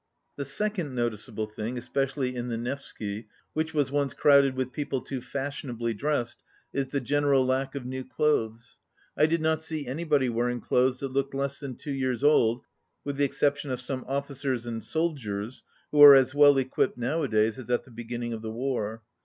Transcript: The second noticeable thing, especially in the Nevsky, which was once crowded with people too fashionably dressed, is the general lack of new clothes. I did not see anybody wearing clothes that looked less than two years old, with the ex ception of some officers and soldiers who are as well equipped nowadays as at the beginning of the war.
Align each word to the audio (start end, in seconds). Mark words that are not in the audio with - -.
The 0.35 0.45
second 0.45 0.95
noticeable 0.95 1.45
thing, 1.45 1.77
especially 1.77 2.35
in 2.35 2.47
the 2.47 2.57
Nevsky, 2.57 3.27
which 3.53 3.71
was 3.75 3.91
once 3.91 4.15
crowded 4.15 4.55
with 4.55 4.71
people 4.73 4.99
too 5.01 5.21
fashionably 5.21 5.93
dressed, 5.93 6.41
is 6.73 6.87
the 6.87 6.99
general 6.99 7.45
lack 7.45 7.75
of 7.75 7.85
new 7.85 8.03
clothes. 8.03 8.79
I 9.15 9.27
did 9.27 9.43
not 9.43 9.61
see 9.61 9.85
anybody 9.85 10.27
wearing 10.27 10.59
clothes 10.59 11.01
that 11.01 11.13
looked 11.13 11.35
less 11.35 11.59
than 11.59 11.75
two 11.75 11.93
years 11.93 12.23
old, 12.23 12.65
with 13.03 13.17
the 13.17 13.25
ex 13.25 13.39
ception 13.39 13.69
of 13.69 13.79
some 13.79 14.03
officers 14.07 14.65
and 14.65 14.83
soldiers 14.83 15.61
who 15.91 16.01
are 16.01 16.15
as 16.15 16.33
well 16.33 16.57
equipped 16.57 16.97
nowadays 16.97 17.59
as 17.59 17.69
at 17.69 17.83
the 17.83 17.91
beginning 17.91 18.33
of 18.33 18.41
the 18.41 18.49
war. 18.51 19.03